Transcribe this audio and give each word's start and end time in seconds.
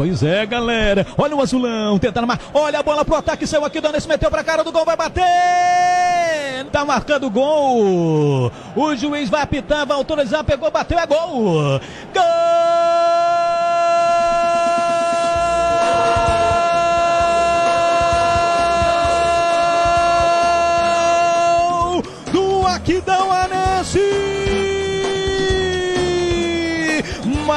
Pois 0.00 0.22
é, 0.22 0.46
galera. 0.46 1.06
Olha 1.18 1.36
o 1.36 1.42
azulão 1.42 1.98
tentando 1.98 2.26
mais. 2.26 2.40
Olha 2.54 2.78
a 2.78 2.82
bola 2.82 3.04
pro 3.04 3.16
ataque, 3.16 3.46
saiu 3.46 3.66
aqui, 3.66 3.82
Danês 3.82 4.06
meteu 4.06 4.30
pra 4.30 4.42
cara 4.42 4.64
do 4.64 4.72
gol, 4.72 4.82
vai 4.82 4.96
bater! 4.96 5.22
Tá 6.72 6.86
marcando 6.86 7.28
gol. 7.28 8.50
O 8.74 8.96
juiz 8.96 9.28
vai 9.28 9.42
apitar, 9.42 9.84
vai 9.84 9.98
autorizar, 9.98 10.42
pegou, 10.42 10.70
bateu, 10.70 10.98
é 10.98 11.06
gol. 11.06 11.78
Gol 12.14 12.99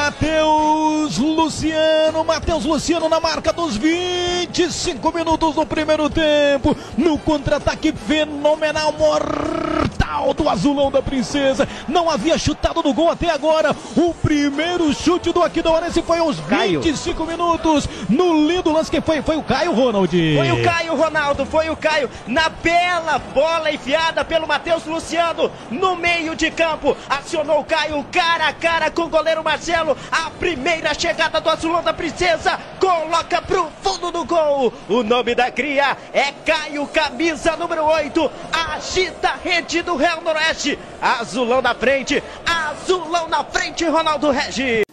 Matheus 0.03 1.17
Luciano, 1.17 2.25
Matheus 2.25 2.65
Luciano 2.65 3.07
na 3.07 3.21
marca 3.21 3.53
dos 3.53 3.77
25 3.77 5.13
minutos 5.13 5.55
do 5.55 5.65
primeiro 5.65 6.09
tempo, 6.09 6.75
no 6.97 7.17
contra-ataque 7.17 7.93
fenomenal, 7.93 8.91
mortal 8.91 9.82
do 10.35 10.47
azulão 10.47 10.91
da 10.91 11.01
princesa, 11.01 11.67
não 11.87 12.09
havia 12.09 12.37
chutado 12.37 12.81
no 12.83 12.93
gol 12.93 13.09
até 13.09 13.29
agora, 13.29 13.75
o 13.95 14.13
primeiro 14.13 14.93
chute 14.93 15.31
do 15.31 15.41
Aquidauanense 15.41 16.01
foi 16.01 16.19
aos 16.19 16.39
Caio. 16.41 16.81
25 16.81 17.25
minutos, 17.25 17.89
no 18.09 18.47
lindo 18.47 18.71
lance, 18.71 18.91
quem 18.91 19.01
foi? 19.01 19.21
Foi 19.21 19.35
o 19.35 19.43
Caio 19.43 19.73
Ronald. 19.73 20.11
Foi 20.11 20.51
o 20.51 20.63
Caio 20.63 20.95
Ronaldo, 20.95 21.45
foi 21.45 21.69
o 21.69 21.75
Caio 21.75 22.09
na 22.27 22.49
bela 22.49 23.19
bola 23.33 23.71
enfiada 23.71 24.23
pelo 24.23 24.47
Matheus 24.47 24.85
Luciano 24.85 25.51
no 25.71 25.95
meio 25.95 26.35
de 26.35 26.51
campo. 26.51 26.95
Acionou 27.09 27.61
o 27.61 27.65
Caio 27.65 28.03
cara 28.11 28.47
a 28.47 28.53
cara 28.53 28.91
com 28.91 29.03
o 29.03 29.09
goleiro 29.09 29.43
Marcelo. 29.43 29.97
A 30.11 30.29
primeira 30.29 30.93
chegada 30.93 31.41
do 31.41 31.49
Azulão 31.49 31.83
da 31.83 31.93
Princesa 31.93 32.59
coloca 32.79 33.41
pro 33.41 33.67
fundo 33.81 34.11
do 34.11 34.25
gol. 34.25 34.73
O 34.87 35.03
nome 35.03 35.35
da 35.35 35.51
cria 35.51 35.97
é 36.13 36.31
Caio, 36.45 36.85
camisa 36.87 37.55
número 37.55 37.83
8. 37.83 38.31
Agita 38.71 39.29
a 39.29 39.35
rede 39.35 39.81
do 39.81 39.95
Real 39.95 40.21
Noroeste. 40.21 40.79
Azulão 41.01 41.61
na 41.61 41.75
frente, 41.75 42.23
azulão 42.45 43.27
na 43.27 43.43
frente, 43.43 43.85
Ronaldo 43.85 44.31
Regis. 44.31 44.83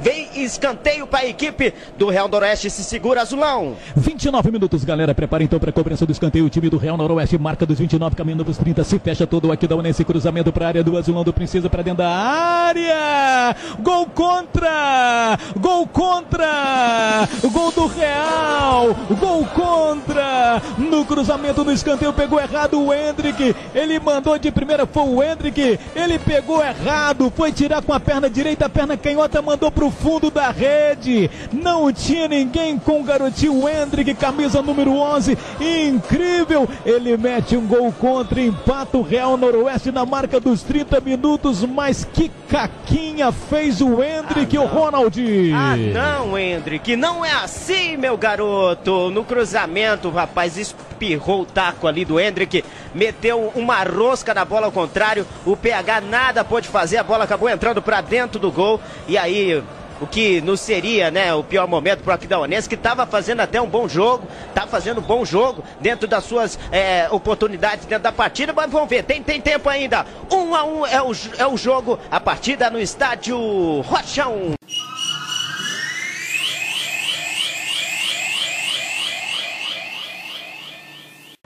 Vem 0.00 0.44
escanteio 0.44 1.06
para 1.06 1.26
a 1.26 1.28
equipe 1.28 1.74
do 1.98 2.08
Real 2.08 2.28
Noroeste. 2.28 2.70
Se 2.70 2.84
segura, 2.84 3.20
Azulão. 3.20 3.76
29 3.94 4.50
minutos, 4.50 4.84
galera. 4.84 5.14
Prepara 5.14 5.42
então 5.42 5.58
para 5.58 5.70
a 5.70 5.72
cobrança 5.72 6.06
do 6.06 6.12
escanteio. 6.12 6.46
O 6.46 6.48
time 6.48 6.70
do 6.70 6.78
Real 6.78 6.96
Noroeste 6.96 7.36
marca 7.36 7.66
dos 7.66 7.78
29, 7.78 8.16
caminhando 8.16 8.44
para 8.44 8.52
os 8.52 8.56
30. 8.56 8.84
Se 8.84 8.98
fecha 8.98 9.26
todo 9.26 9.52
aqui 9.52 9.66
da 9.66 9.76
Unense. 9.76 10.04
Cruzamento 10.04 10.50
para 10.52 10.64
a 10.64 10.68
área 10.68 10.84
do 10.84 10.96
Azulão 10.96 11.24
do 11.24 11.32
Princesa 11.32 11.68
para 11.68 11.82
dentro 11.82 11.98
da 11.98 12.08
área. 12.08 13.56
Gol 13.80 14.06
contra! 14.06 15.38
Gol 15.58 15.67
contra! 15.86 17.28
Gol 17.52 17.70
do 17.72 17.86
Real! 17.86 18.94
Gol 19.20 19.44
contra! 19.54 20.37
No 20.76 21.04
cruzamento 21.04 21.62
do 21.64 21.72
escanteio 21.72 22.12
pegou 22.12 22.40
errado 22.40 22.80
o 22.80 22.92
Hendrick. 22.92 23.54
Ele 23.74 23.98
mandou 24.00 24.38
de 24.38 24.50
primeira, 24.50 24.86
foi 24.86 25.02
o 25.02 25.22
Hendrick. 25.22 25.78
Ele 25.94 26.18
pegou 26.18 26.62
errado, 26.64 27.32
foi 27.34 27.52
tirar 27.52 27.82
com 27.82 27.92
a 27.92 28.00
perna 28.00 28.28
direita, 28.28 28.66
a 28.66 28.68
perna 28.68 28.96
canhota 28.96 29.42
mandou 29.42 29.70
pro 29.70 29.90
fundo 29.90 30.30
da 30.30 30.50
rede. 30.50 31.30
Não 31.52 31.92
tinha 31.92 32.28
ninguém 32.28 32.78
com 32.78 33.00
o 33.00 33.04
garotinho 33.04 33.68
Hendrick, 33.68 34.14
camisa 34.14 34.62
número 34.62 34.92
11. 34.92 35.36
Incrível! 35.60 36.68
Ele 36.84 37.16
mete 37.16 37.56
um 37.56 37.66
gol 37.66 37.92
contra, 37.92 38.40
empata 38.40 38.96
o 38.98 39.02
Real 39.02 39.36
Noroeste 39.36 39.90
na 39.90 40.04
marca 40.04 40.40
dos 40.40 40.62
30 40.62 41.00
minutos. 41.00 41.64
Mas 41.64 42.04
que 42.04 42.30
caquinha 42.48 43.30
fez 43.32 43.80
o 43.80 44.02
Hendrick, 44.02 44.56
Ah, 44.56 44.62
o 44.62 44.66
Ronald! 44.66 45.18
Ah, 45.54 45.76
não, 45.76 46.38
Hendrick, 46.38 46.96
não 46.96 47.24
é 47.24 47.32
assim, 47.32 47.96
meu 47.96 48.16
garoto. 48.16 49.10
No 49.10 49.24
cruzamento, 49.24 50.08
o 50.08 50.10
rapaz 50.38 50.56
espirrou 50.56 51.42
o 51.42 51.44
taco 51.44 51.88
ali 51.88 52.04
do 52.04 52.20
Hendrick, 52.20 52.64
meteu 52.94 53.52
uma 53.56 53.82
rosca 53.82 54.32
na 54.32 54.44
bola 54.44 54.66
ao 54.66 54.72
contrário. 54.72 55.26
O 55.44 55.56
PH 55.56 56.00
nada 56.00 56.44
pôde 56.44 56.68
fazer, 56.68 56.96
a 56.98 57.02
bola 57.02 57.24
acabou 57.24 57.48
entrando 57.48 57.82
pra 57.82 58.00
dentro 58.00 58.38
do 58.38 58.52
gol. 58.52 58.80
E 59.08 59.18
aí, 59.18 59.60
o 60.00 60.06
que 60.06 60.40
não 60.40 60.56
seria, 60.56 61.10
né, 61.10 61.34
o 61.34 61.42
pior 61.42 61.66
momento 61.66 62.04
pro 62.04 62.12
Aquidauanense, 62.12 62.68
que 62.68 62.76
estava 62.76 63.04
fazendo 63.04 63.40
até 63.40 63.60
um 63.60 63.66
bom 63.66 63.88
jogo, 63.88 64.28
tá 64.54 64.64
fazendo 64.64 65.00
um 65.00 65.04
bom 65.04 65.24
jogo 65.24 65.64
dentro 65.80 66.06
das 66.06 66.22
suas 66.22 66.56
é, 66.70 67.08
oportunidades 67.10 67.84
dentro 67.84 68.04
da 68.04 68.12
partida, 68.12 68.52
mas 68.52 68.70
vamos 68.70 68.88
ver, 68.88 69.02
tem, 69.02 69.20
tem 69.20 69.40
tempo 69.40 69.68
ainda. 69.68 70.06
Um 70.30 70.54
a 70.54 70.62
um 70.62 70.86
é 70.86 71.02
o, 71.02 71.12
é 71.36 71.46
o 71.48 71.56
jogo, 71.56 71.98
a 72.08 72.20
partida 72.20 72.70
no 72.70 72.78
estádio 72.78 73.80
Rochão. 73.80 74.57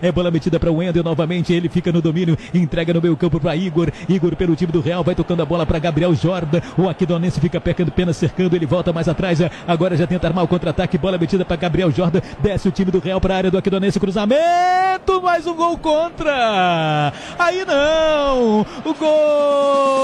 É 0.03 0.11
bola 0.11 0.33
metida 0.33 0.59
para 0.59 0.71
o 0.71 0.79
Wendel 0.79 1.05
novamente. 1.05 1.53
Ele 1.53 1.69
fica 1.69 1.93
no 1.93 2.03
domínio, 2.03 2.37
entrega 2.53 2.93
no 2.93 3.01
meio 3.01 3.17
campo 3.17 3.39
para 3.39 3.55
Igor. 3.55 3.89
Igor 4.09 4.35
pelo 4.35 4.57
time 4.57 4.73
do 4.73 4.81
Real 4.81 5.05
vai 5.05 5.15
tocando 5.15 5.43
a 5.43 5.47
bola 5.47 5.65
para 5.65 5.79
Gabriel 5.79 6.13
Jordan. 6.13 6.61
O 6.77 6.89
Aquidonense 6.89 7.41
fica 7.41 7.61
pecando 7.61 7.93
pena 7.93 8.12
cercando. 8.12 8.57
Ele 8.57 8.67
volta 8.67 8.93
mais 8.93 9.09
atrás. 9.09 9.39
Agora 9.67 9.97
já 9.97 10.05
tenta 10.05 10.27
armar 10.27 10.43
o 10.43 10.49
contra-ataque. 10.49 10.99
Bola 10.99 11.17
metida 11.17 11.45
para 11.45 11.55
Gabriel 11.55 11.93
Jordan. 11.93 12.21
Desce 12.41 12.67
o 12.67 12.73
time 12.73 12.91
do 12.91 12.99
Real 12.99 13.21
para 13.21 13.35
a 13.35 13.37
área 13.37 13.51
do 13.51 13.59
Aquidonense. 13.59 14.01
Cruzamento. 14.01 15.23
Mais 15.23 15.47
um 15.47 15.55
gol 15.55 15.79
contra. 15.79 17.12
Aí 17.39 17.65
não. 17.65 18.67
O 18.85 18.95
gol 18.95 20.03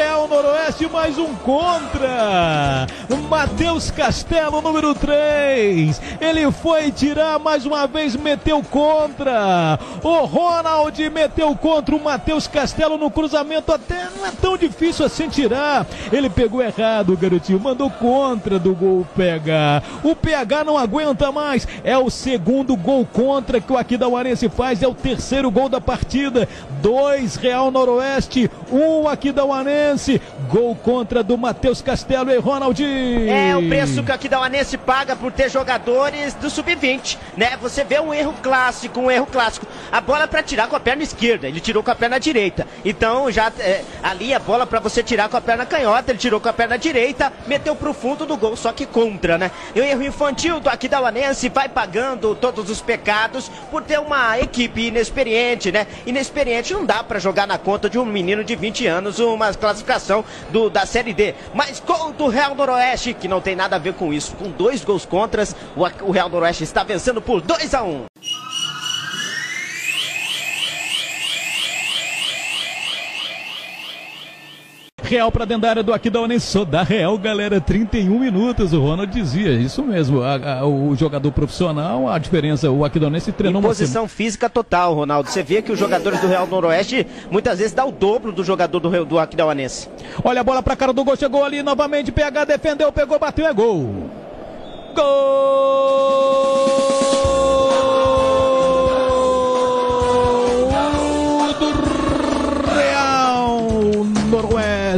Real 0.00 0.26
Noroeste, 0.26 0.88
mais 0.88 1.18
um 1.18 1.34
contra. 1.34 2.86
Matheus 3.30 3.92
Castelo, 3.92 4.60
número 4.60 4.92
3. 4.92 6.00
Ele 6.20 6.50
foi 6.50 6.90
tirar 6.90 7.38
mais 7.38 7.64
uma 7.64 7.86
vez, 7.86 8.16
meteu 8.16 8.60
contra. 8.62 9.78
O 10.02 10.24
Ronald 10.24 11.10
meteu 11.10 11.54
contra 11.54 11.94
o 11.94 12.02
Matheus 12.02 12.48
Castelo 12.48 12.98
no 12.98 13.08
cruzamento. 13.08 13.72
Até 13.72 14.08
não 14.16 14.26
é 14.26 14.32
tão 14.32 14.56
difícil 14.56 15.06
assim 15.06 15.28
tirar. 15.28 15.86
Ele 16.10 16.28
pegou 16.28 16.60
errado, 16.60 17.16
garotinho. 17.16 17.60
Mandou 17.60 17.88
contra 17.88 18.58
do 18.58 18.74
gol 18.74 19.06
PH. 19.14 19.82
O 20.02 20.16
PH 20.16 20.64
não 20.64 20.76
aguenta 20.76 21.30
mais. 21.30 21.68
É 21.84 21.96
o 21.96 22.10
segundo 22.10 22.74
gol 22.74 23.06
contra 23.06 23.60
que 23.60 23.72
o 23.72 23.78
Aquidauanense 23.78 24.48
faz. 24.48 24.82
É 24.82 24.88
o 24.88 24.94
terceiro 24.94 25.50
gol 25.50 25.68
da 25.68 25.80
partida. 25.80 26.48
Dois 26.82 27.36
Real 27.36 27.70
Noroeste, 27.70 28.50
um 28.72 29.06
Gol 30.48 30.76
contra 30.76 31.22
do 31.22 31.36
Matheus 31.36 31.82
Castelo 31.82 32.30
e 32.30 32.38
Ronald. 32.38 32.82
É 32.82 33.56
o 33.56 33.68
preço 33.68 34.02
que 34.02 34.10
o 34.10 34.14
Aquidauanense 34.14 34.78
paga 34.78 35.16
por 35.16 35.32
ter 35.32 35.50
jogadores 35.50 36.34
do 36.34 36.48
sub-20, 36.48 37.18
né? 37.36 37.56
Você 37.60 37.84
vê 37.84 38.00
um 38.00 38.12
erro 38.12 38.34
clássico, 38.42 39.00
um 39.00 39.10
erro 39.10 39.26
clássico. 39.26 39.66
A 39.90 40.00
bola 40.00 40.28
para 40.28 40.42
tirar 40.42 40.68
com 40.68 40.76
a 40.76 40.80
perna 40.80 41.02
esquerda, 41.02 41.48
ele 41.48 41.60
tirou 41.60 41.82
com 41.82 41.90
a 41.90 41.94
perna 41.94 42.18
direita. 42.18 42.66
Então 42.84 43.30
já 43.30 43.52
é, 43.58 43.82
ali 44.02 44.32
a 44.32 44.38
bola 44.38 44.66
para 44.66 44.80
você 44.80 45.02
tirar 45.02 45.28
com 45.28 45.36
a 45.36 45.40
perna 45.40 45.66
canhota, 45.66 46.12
ele 46.12 46.18
tirou 46.18 46.40
com 46.40 46.48
a 46.48 46.52
perna 46.52 46.78
direita, 46.78 47.32
meteu 47.46 47.74
pro 47.74 47.92
fundo 47.92 48.24
do 48.26 48.36
gol, 48.36 48.56
só 48.56 48.72
que 48.72 48.86
contra, 48.86 49.36
né? 49.36 49.50
E 49.74 49.80
o 49.80 49.84
erro 49.84 50.02
infantil 50.02 50.60
do 50.60 50.68
Aquidauanense 50.68 51.48
vai 51.48 51.68
pagando 51.68 52.34
todos 52.34 52.70
os 52.70 52.80
pecados 52.80 53.50
por 53.70 53.82
ter 53.82 53.98
uma 53.98 54.38
equipe 54.38 54.88
inexperiente, 54.88 55.72
né? 55.72 55.86
Inexperiente 56.06 56.72
não 56.72 56.84
dá 56.84 57.02
para 57.02 57.18
jogar 57.18 57.46
na 57.46 57.58
conta 57.58 57.88
de 57.88 57.98
um 57.98 58.04
menino 58.04 58.44
de 58.44 58.56
20 58.56 58.86
anos 58.86 59.18
uma 59.18 59.48
classificação 59.84 60.24
do, 60.50 60.70
da 60.70 60.86
Série 60.86 61.12
D. 61.12 61.34
Mas 61.54 61.80
gol 61.80 62.12
do 62.12 62.28
Real 62.28 62.54
Noroeste, 62.54 63.14
que 63.14 63.28
não 63.28 63.40
tem 63.40 63.56
nada 63.56 63.76
a 63.76 63.78
ver 63.78 63.94
com 63.94 64.12
isso. 64.12 64.34
Com 64.36 64.50
dois 64.50 64.84
gols 64.84 65.04
contras, 65.04 65.54
o, 65.76 65.82
o 66.06 66.10
Real 66.10 66.28
Noroeste 66.28 66.64
está 66.64 66.84
vencendo 66.84 67.20
por 67.20 67.40
2 67.40 67.74
a 67.74 67.82
1 67.82 67.88
um. 67.88 68.04
Real 75.10 75.32
para 75.32 75.44
dentro 75.44 75.62
da 75.62 75.70
área 75.70 75.82
do 75.82 75.92
Aquidauanense, 75.92 76.46
só 76.46 76.64
dá 76.64 76.84
Real, 76.84 77.18
galera, 77.18 77.60
31 77.60 78.16
minutos, 78.16 78.72
o 78.72 78.80
Ronald 78.80 79.12
dizia, 79.12 79.50
isso 79.54 79.82
mesmo, 79.82 80.22
a, 80.22 80.60
a, 80.60 80.64
o 80.64 80.94
jogador 80.94 81.32
profissional, 81.32 82.08
a 82.08 82.16
diferença, 82.16 82.70
o 82.70 82.84
Aquidauanense 82.84 83.32
treinou 83.32 83.60
em 83.60 83.64
posição 83.64 84.06
física 84.06 84.48
total, 84.48 84.94
Ronaldo, 84.94 85.28
você 85.28 85.42
vê 85.42 85.62
que 85.62 85.72
os 85.72 85.78
jogadores 85.80 86.20
do 86.20 86.28
Real 86.28 86.46
Noroeste 86.46 87.04
muitas 87.28 87.58
vezes 87.58 87.72
dá 87.72 87.84
o 87.84 87.90
dobro 87.90 88.30
do 88.30 88.44
jogador 88.44 88.78
do, 88.78 89.04
do 89.04 89.18
Aquidauanense. 89.18 89.88
Olha 90.22 90.42
a 90.42 90.44
bola 90.44 90.62
pra 90.62 90.76
cara 90.76 90.92
do 90.92 91.02
gol, 91.02 91.16
chegou 91.16 91.44
ali 91.44 91.60
novamente, 91.60 92.12
PH 92.12 92.44
defendeu, 92.44 92.92
pegou, 92.92 93.18
bateu, 93.18 93.48
é 93.48 93.52
gol! 93.52 94.08
Gol 94.94 96.39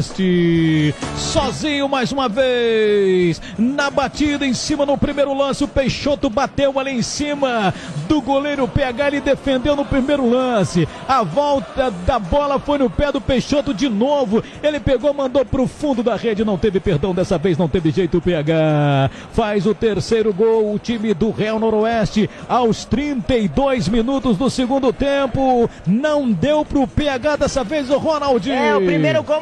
Noroeste. 0.03 0.95
Sozinho 1.17 1.89
mais 1.89 2.11
uma 2.11 2.29
vez. 2.29 3.41
Na 3.57 3.89
batida 3.91 4.45
em 4.45 4.53
cima 4.53 4.85
no 4.85 4.99
primeiro 4.99 5.33
lance, 5.33 5.63
o 5.63 5.69
Peixoto 5.69 6.29
bateu 6.29 6.79
ali 6.79 6.91
em 6.91 7.03
cima 7.03 7.73
do 8.09 8.21
goleiro 8.21 8.67
PH. 8.67 9.07
Ele 9.07 9.21
defendeu 9.21 9.77
no 9.77 9.85
primeiro 9.85 10.29
lance. 10.29 10.89
A 11.09 11.23
volta 11.23 11.91
da 11.91 12.19
bola 12.19 12.59
foi 12.59 12.79
no 12.79 12.91
pé 12.91 13.13
do 13.13 13.21
Peixoto 13.21 13.73
de 13.73 13.89
novo. 13.89 14.43
Ele 14.63 14.81
pegou, 14.81 15.15
mandou 15.15 15.45
pro 15.45 15.67
fundo 15.67 16.03
da 16.03 16.17
rede. 16.17 16.45
Não 16.45 16.59
teve 16.59 16.81
perdão 16.81 17.15
dessa 17.15 17.39
vez, 17.39 17.57
não 17.57 17.69
teve 17.69 17.91
jeito 17.91 18.19
o 18.19 18.23
PH. 18.23 19.11
Faz 19.33 19.67
o 19.67 19.75
terceiro 19.75 20.33
gol, 20.33 20.75
o 20.75 20.79
time 20.79 21.15
do 21.15 21.31
Real 21.31 21.59
Noroeste 21.59 22.29
aos 22.49 22.85
32 22.85 23.89
minutos 23.89 24.37
do 24.37 24.51
segundo 24.51 24.93
tempo. 24.93 25.71
Não 25.87 26.31
deu 26.31 26.65
pro 26.65 26.89
PH 26.89 27.37
dessa 27.37 27.63
vez 27.63 27.89
o 27.91 27.99
Ronaldinho. 27.99 28.57
É, 28.57 28.77
o 28.77 28.85
primeiro 28.85 29.23
gol 29.23 29.41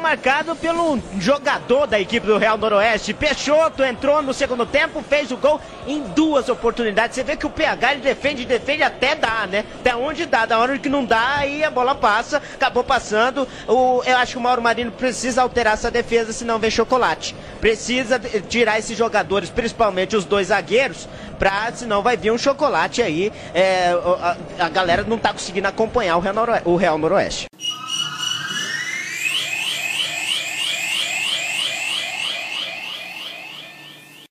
marcado 0.51 0.55
pelo 0.55 0.99
jogador 1.19 1.87
da 1.87 1.99
equipe 1.99 2.25
do 2.25 2.37
Real 2.37 2.57
Noroeste. 2.57 3.13
Peixoto 3.13 3.83
entrou 3.83 4.21
no 4.21 4.33
segundo 4.33 4.65
tempo, 4.65 5.03
fez 5.07 5.31
o 5.31 5.37
gol 5.37 5.59
em 5.87 6.01
duas 6.01 6.49
oportunidades. 6.49 7.15
Você 7.15 7.23
vê 7.23 7.35
que 7.35 7.45
o 7.45 7.49
PH 7.49 7.93
ele 7.93 8.01
defende, 8.01 8.45
defende 8.45 8.83
até 8.83 9.15
dá, 9.15 9.47
né? 9.47 9.65
Até 9.79 9.95
onde 9.95 10.25
dá, 10.25 10.45
da 10.45 10.57
hora 10.59 10.77
que 10.77 10.89
não 10.89 11.05
dá, 11.05 11.37
aí 11.37 11.63
a 11.63 11.71
bola 11.71 11.95
passa, 11.95 12.37
acabou 12.37 12.83
passando. 12.83 13.47
O, 13.67 14.01
eu 14.05 14.17
acho 14.17 14.33
que 14.33 14.37
o 14.37 14.41
Mauro 14.41 14.61
Marino 14.61 14.91
precisa 14.91 15.41
alterar 15.41 15.73
essa 15.73 15.91
defesa, 15.91 16.33
senão 16.33 16.59
vem 16.59 16.69
chocolate. 16.69 17.35
Precisa 17.59 18.19
tirar 18.19 18.79
esses 18.79 18.97
jogadores, 18.97 19.49
principalmente 19.49 20.15
os 20.15 20.25
dois 20.25 20.47
zagueiros, 20.47 21.07
pra, 21.39 21.71
senão 21.73 22.01
vai 22.01 22.17
vir 22.17 22.31
um 22.31 22.37
chocolate 22.37 23.01
aí. 23.01 23.31
É, 23.53 23.91
a, 24.19 24.65
a 24.65 24.69
galera 24.69 25.03
não 25.03 25.17
tá 25.17 25.31
conseguindo 25.31 25.67
acompanhar 25.67 26.17
o 26.17 26.19
Real, 26.19 26.33
Noroeste. 26.33 26.67
O 26.67 26.75
Real 26.75 26.97
Noroeste. 26.97 27.47